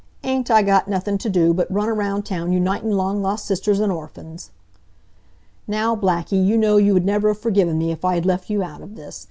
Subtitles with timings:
[0.23, 3.91] "Ain't I got nothin' t' do but run around town unitin' long lost sisters an'
[3.91, 4.49] orphans!"
[5.67, 8.63] "Now, Blackie, you know you would never have forgiven me if I had left you
[8.63, 9.19] out of this.